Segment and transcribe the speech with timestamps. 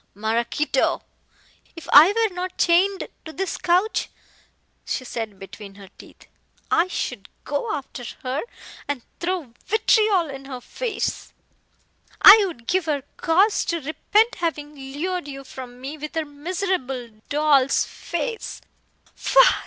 [0.15, 1.03] "Maraquito"
[1.75, 4.09] "If I were not chained to this couch,"
[4.83, 6.25] she said between her teeth,
[6.71, 8.41] "I should go after her
[8.87, 11.33] and throw vitriol in her face.
[12.19, 17.11] I would give her cause to repent having lured you from me with her miserable
[17.29, 18.59] doll's face.